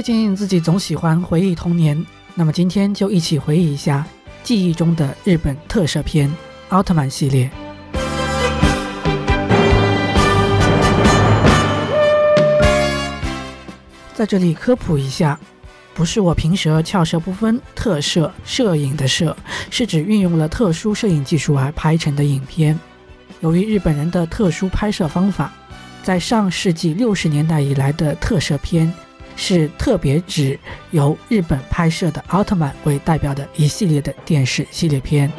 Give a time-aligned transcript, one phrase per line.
[0.00, 4.02] 最近自己总喜欢回忆童年，那么今天就一起回忆一下
[4.42, 6.34] 记忆中的日本特摄片
[6.70, 7.50] 奥特曼系列。
[14.14, 15.38] 在这里科普一下，
[15.92, 19.36] 不是我平时翘舌不分，特摄摄影的摄
[19.68, 22.80] 是指运用了特殊摄影技术而拍成的影片。
[23.40, 25.52] 由于日本人的特殊拍摄方法，
[26.02, 28.90] 在上世纪六十年代以来的特摄片。
[29.42, 30.56] 是特别指
[30.90, 35.32] 由日本拍摄的奥特曼为代表的一系列的电视系列片。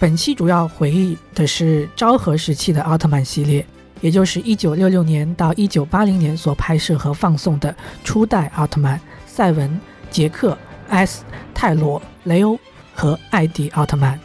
[0.00, 3.64] 本期主要回忆的是昭和时期的奥特曼系列，
[4.00, 7.72] 也就是一九六六年到一九八零年所拍摄和放送的
[8.02, 11.22] 初代奥特曼赛文、杰克、S、
[11.54, 12.58] 泰罗、雷欧
[12.92, 14.18] 和艾迪奥特曼。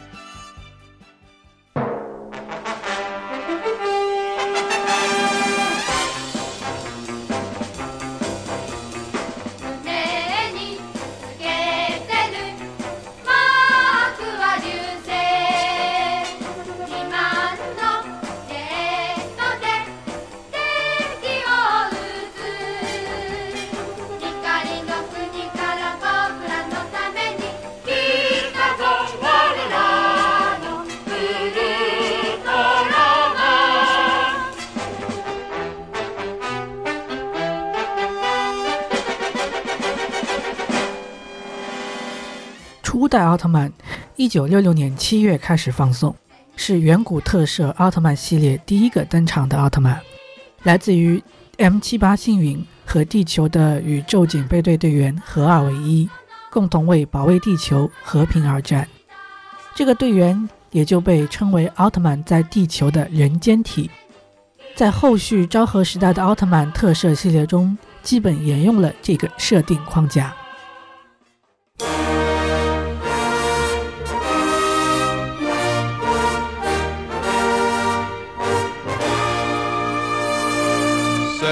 [43.14, 43.72] 代奥特曼，
[44.16, 46.12] 一九六六年七月开始放送，
[46.56, 50.00] 是远古特摄奥特曼系列第一个登场的奥特曼，
[50.64, 51.22] 来自于
[51.58, 56.10] M 七八星云和地球的宇宙警备队队员合二为一，
[56.50, 58.88] 共同为保卫地球和平而战。
[59.76, 63.88] 这个队员也就被称为奥特曼在地球的人间体，
[64.74, 70.34] 在后续昭和时代的奥特曼特摄系列中，基本沿用了这个设定框架。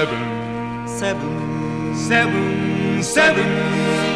[0.03, 4.12] Seven, seven, seven, seven.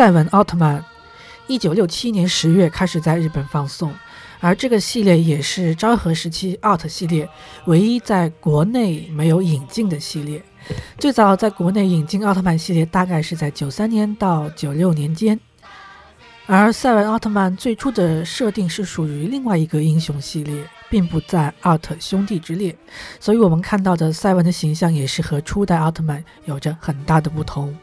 [0.00, 0.82] 赛文奥特曼，
[1.46, 3.92] 一九六七年十月开始在日本放送，
[4.40, 7.28] 而这个系列也是昭和时期奥特系列
[7.66, 10.42] 唯一在国内没有引进的系列。
[10.96, 15.38] 最早在国内引进奥特曼系列，大概是在九三年到九六年间。
[16.46, 22.74] 而赛文奥特曼最初的设定是属于另外一个英雄系列，并不在奥特兄弟之列，
[23.20, 27.76] 所以我们看到的赛文的形象也是和初代奥特曼有着很大的不同。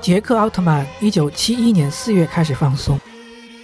[0.00, 2.98] 杰克奥特曼一九七一年四月开始放送，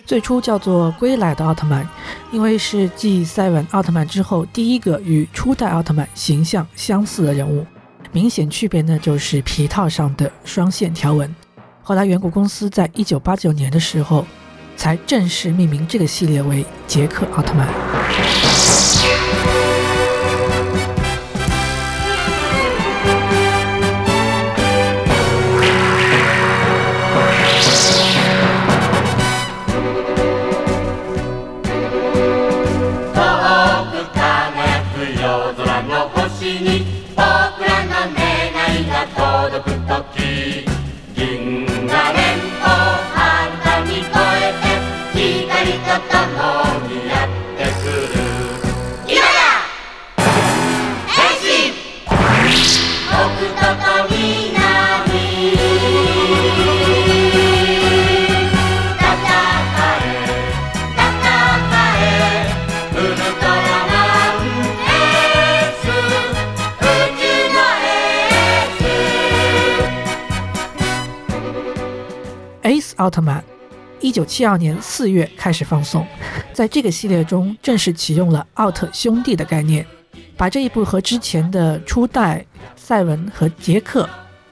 [0.05, 1.85] 最初叫做《归来的奥特曼》，
[2.33, 7.65] 因为是继赛文奥特曼之后第一个与初代奥特曼形象相似的人物。
[8.11, 11.33] 明显区别呢，就是皮套上的双线条纹。
[11.85, 14.25] 后来，远古公司在一九八九年的时候，
[14.77, 17.69] 才正式命名这个系列为杰克奥特曼。
[73.03, 73.43] 奥特曼，
[74.01, 76.07] 一九七二年四月开始放送，
[76.53, 79.85] 在这个系列中正式启用了奥特兄弟的概念，
[80.37, 82.47] 把这一部和之前的初代
[82.77, 84.09] 赛文和杰克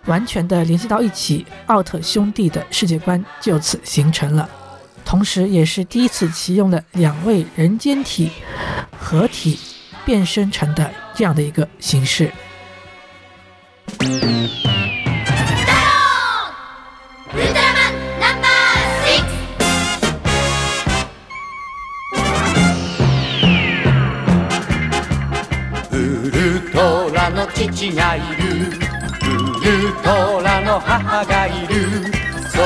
[0.06, 4.50] 完全的联系到一起，奥特兄弟的世界观就此形成了。
[5.05, 8.32] 同时，也是第一次启用了两位人间体
[8.99, 9.61] 合体
[10.05, 12.32] 变身成的这样的一个形式。
[27.69, 28.71] 父がいるウ
[29.62, 31.75] ルトラの母がいる
[32.49, 32.59] そ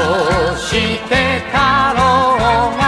[0.57, 0.71] し
[1.09, 1.59] て太
[1.99, 1.99] 郎
[2.79, 2.84] が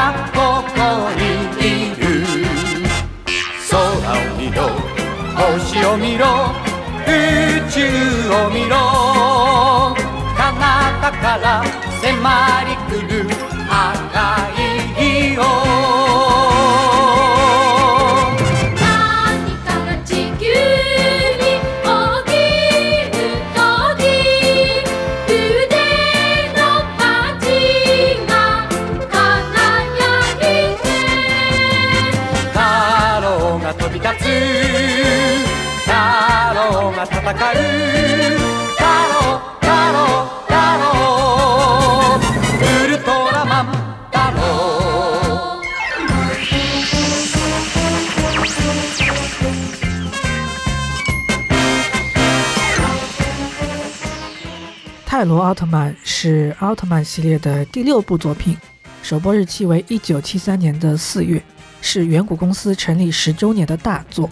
[55.17, 58.55] 泰罗奥特曼是奥特曼系列的第六部作品，
[59.03, 61.43] 首播日期为一九七三年的四月，
[61.81, 64.29] 是远古公司成立十周年的大作，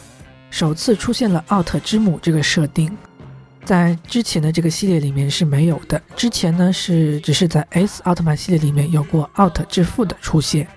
[0.50, 2.94] 首次出现了奥特之母这个设定，
[3.64, 5.98] 在之前的这个系列里面是没有的。
[6.14, 10.68] 之前呢是只是在 S 奥特曼系列里面有过奥特之父的出现。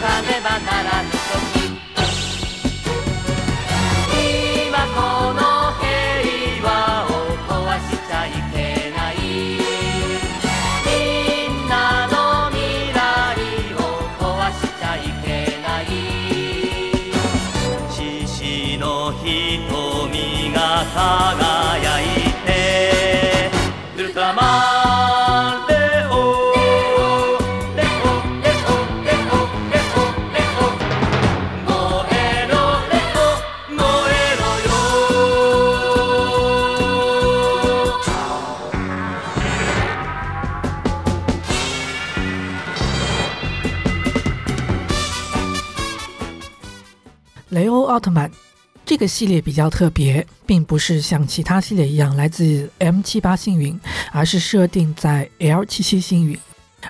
[0.00, 0.99] かねばなら
[47.60, 48.30] 雷欧奥特曼
[48.86, 53.78] 这个系列比较特别，并不是像其他系列一样来自 M 七八星云，
[54.12, 56.38] 而是设定在 L 七七星云，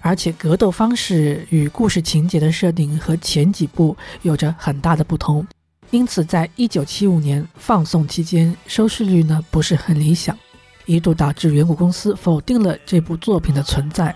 [0.01, 5.45] 而且格斗方式与故事情节的设定和前几部有着很大的不同，
[5.91, 10.39] 因此在一九七五年放送期间，收视率呢不是很理想，
[10.87, 14.15] 一度导致远古公司否定了这部作品的存在。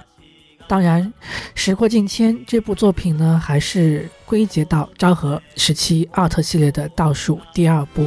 [0.67, 1.11] 当然，
[1.55, 8.03] 时过境迁，这部作品呢还是归结到昭和时期奥特系列的倒数第二部。
[8.03, 8.05] ウ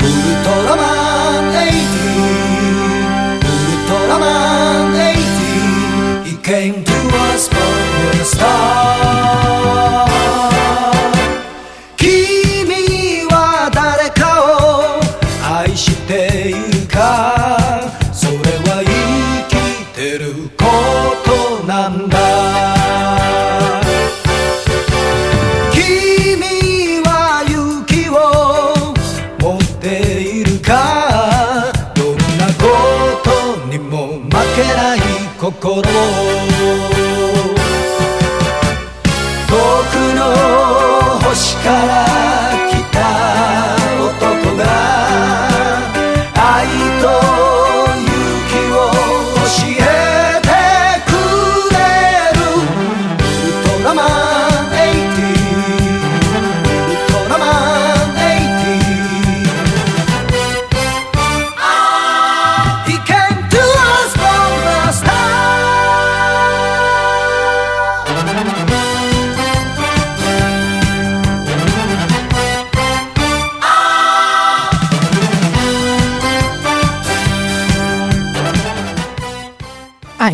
[0.00, 0.08] ル
[0.44, 0.82] トラマ
[1.42, 1.62] ン80
[3.38, 4.26] ウルトラマ
[4.82, 6.92] ン80 He came to
[7.32, 7.58] us from
[8.18, 9.41] the star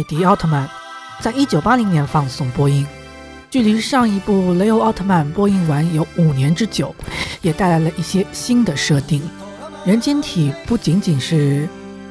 [0.04, 0.68] 迪奥特曼》
[1.22, 2.86] 在一九八零年放送播映，
[3.50, 6.96] 距离上一部雷欧奥特曼播映完有五年之久，
[7.42, 9.22] 也带来了一些新的设定。
[9.86, 11.68] 人间体不仅仅是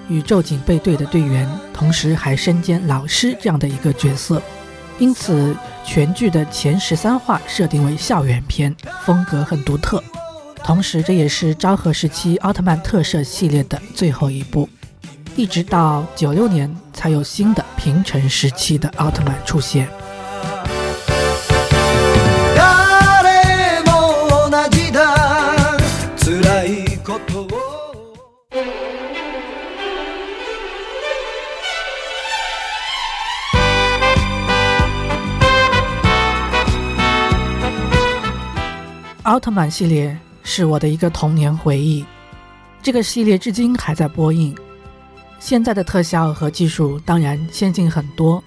[0.08, 4.42] 宇宙警备队的队员，同时还身兼老师这样的一个角色，
[4.98, 5.54] 因此
[5.84, 10.02] 全剧的前十三话设定为校园片，风格很独特。
[10.64, 14.68] 同时，这也是昭和时期奥特曼特摄系列的最后一部，
[15.36, 19.87] 一直到九六年才有新的平成时期的奥特曼出现。
[22.55, 25.77] 誰も同じだ
[26.17, 27.47] 辛いことを
[39.25, 42.05] 奥特曼系列是我的一个童年回忆，
[42.81, 44.53] 这个系列至今还在播映。
[45.38, 48.42] 现在的特效和技术当然先进很多，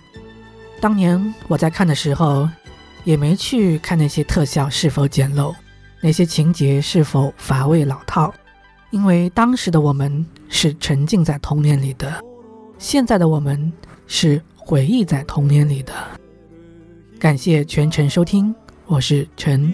[0.79, 2.47] 当年我在看的时候，
[3.03, 5.55] 也没去看那些特效是否简陋，
[6.01, 8.33] 那些情节是否乏味老套，
[8.91, 12.21] 因为当时的我们是沉浸在童年里的，
[12.77, 13.71] 现在的我们
[14.05, 15.93] 是回忆在童年里的。
[17.17, 18.53] 感谢全程收听，
[18.85, 19.73] 我是陈。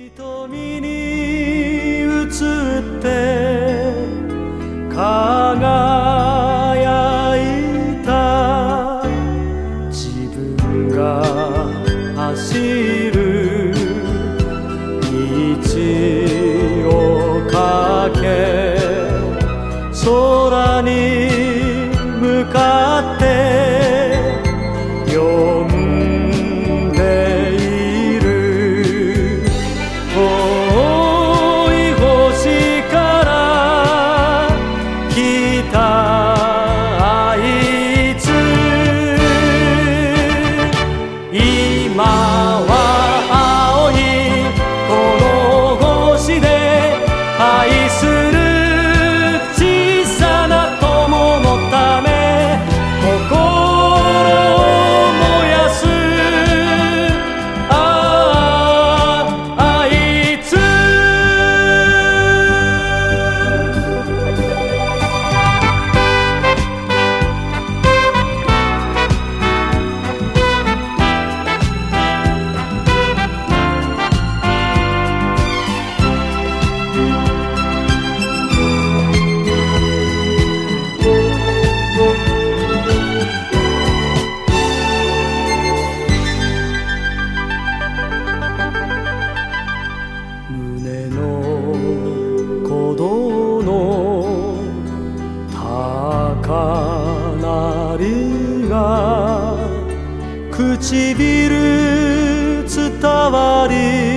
[100.79, 104.16] 唇伝わり